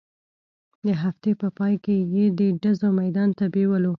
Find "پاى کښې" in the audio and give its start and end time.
1.57-1.97